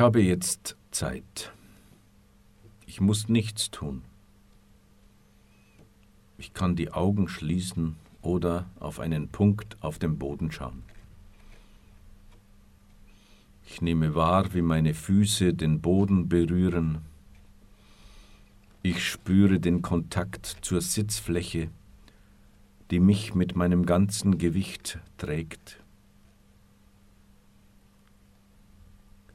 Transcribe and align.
Ich 0.00 0.02
habe 0.02 0.22
jetzt 0.22 0.78
Zeit. 0.92 1.52
Ich 2.86 3.02
muss 3.02 3.28
nichts 3.28 3.70
tun. 3.70 4.00
Ich 6.38 6.54
kann 6.54 6.74
die 6.74 6.90
Augen 6.90 7.28
schließen 7.28 7.96
oder 8.22 8.64
auf 8.80 8.98
einen 8.98 9.28
Punkt 9.28 9.76
auf 9.82 9.98
dem 9.98 10.16
Boden 10.16 10.52
schauen. 10.52 10.84
Ich 13.66 13.82
nehme 13.82 14.14
wahr, 14.14 14.54
wie 14.54 14.62
meine 14.62 14.94
Füße 14.94 15.52
den 15.52 15.82
Boden 15.82 16.30
berühren. 16.30 17.02
Ich 18.82 19.06
spüre 19.06 19.60
den 19.60 19.82
Kontakt 19.82 20.46
zur 20.62 20.80
Sitzfläche, 20.80 21.68
die 22.90 23.00
mich 23.00 23.34
mit 23.34 23.54
meinem 23.54 23.84
ganzen 23.84 24.38
Gewicht 24.38 24.98
trägt. 25.18 25.78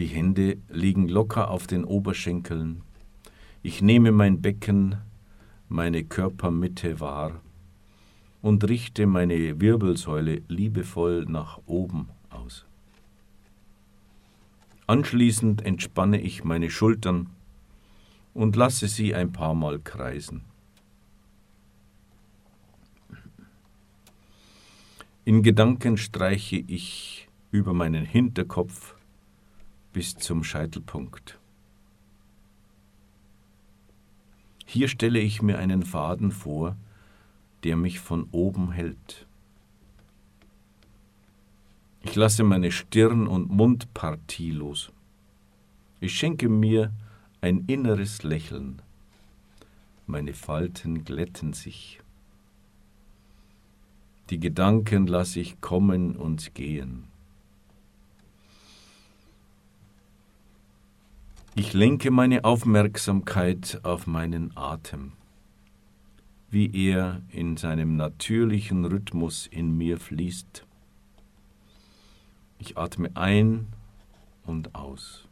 Die 0.00 0.06
Hände 0.06 0.56
liegen 0.70 1.08
locker 1.08 1.50
auf 1.50 1.66
den 1.66 1.84
Oberschenkeln. 1.84 2.80
Ich 3.62 3.82
nehme 3.82 4.12
mein 4.12 4.40
Becken, 4.40 4.96
meine 5.68 6.04
Körpermitte 6.04 7.00
wahr 7.00 7.42
und 8.40 8.66
richte 8.66 9.06
meine 9.06 9.60
Wirbelsäule 9.60 10.40
liebevoll 10.48 11.26
nach 11.26 11.60
oben 11.66 12.08
aus. 12.30 12.64
Anschließend 14.86 15.66
entspanne 15.66 16.18
ich 16.18 16.44
meine 16.44 16.70
Schultern 16.70 17.28
und 18.32 18.56
lasse 18.56 18.88
sie 18.88 19.14
ein 19.14 19.32
paar 19.32 19.54
Mal 19.54 19.80
kreisen. 19.80 20.40
In 25.26 25.42
Gedanken 25.42 25.98
streiche 25.98 26.56
ich 26.56 27.28
über 27.50 27.74
meinen 27.74 28.06
Hinterkopf 28.06 28.94
bis 29.92 30.16
zum 30.16 30.44
Scheitelpunkt. 30.44 31.38
Hier 34.66 34.88
stelle 34.88 35.18
ich 35.18 35.42
mir 35.42 35.58
einen 35.58 35.82
Faden 35.82 36.30
vor, 36.30 36.76
der 37.64 37.76
mich 37.76 37.98
von 37.98 38.28
oben 38.30 38.70
hält. 38.70 39.26
Ich 42.02 42.14
lasse 42.14 42.44
meine 42.44 42.70
Stirn- 42.70 43.26
und 43.26 43.50
Mundpartie 43.50 44.52
los. 44.52 44.90
Ich 46.00 46.14
schenke 46.14 46.48
mir 46.48 46.92
ein 47.40 47.64
inneres 47.66 48.22
Lächeln. 48.22 48.80
Meine 50.06 50.32
Falten 50.32 51.04
glätten 51.04 51.52
sich. 51.52 52.00
Die 54.30 54.40
Gedanken 54.40 55.06
lasse 55.06 55.40
ich 55.40 55.60
kommen 55.60 56.16
und 56.16 56.54
gehen. 56.54 57.09
Ich 61.56 61.72
lenke 61.72 62.12
meine 62.12 62.44
Aufmerksamkeit 62.44 63.80
auf 63.82 64.06
meinen 64.06 64.56
Atem, 64.56 65.12
wie 66.48 66.70
er 66.72 67.22
in 67.28 67.56
seinem 67.56 67.96
natürlichen 67.96 68.84
Rhythmus 68.84 69.48
in 69.48 69.76
mir 69.76 69.98
fließt. 69.98 70.64
Ich 72.60 72.78
atme 72.78 73.10
ein 73.16 73.66
und 74.46 74.76
aus. 74.76 75.26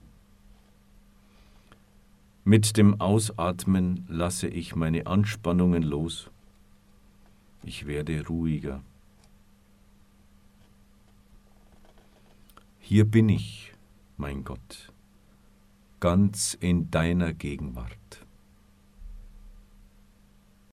Mit 2.44 2.77
dem 2.77 3.00
Ausatmen 3.00 4.05
lasse 4.08 4.48
ich 4.48 4.75
meine 4.75 5.06
Anspannungen 5.06 5.84
los. 5.84 6.30
Ich 7.62 7.86
werde 7.86 8.27
ruhiger. 8.27 8.82
Hier 12.80 13.05
bin 13.05 13.28
ich, 13.28 13.72
mein 14.16 14.42
Gott 14.42 14.92
ganz 16.00 16.56
in 16.60 16.91
deiner 16.91 17.32
Gegenwart. 17.34 18.27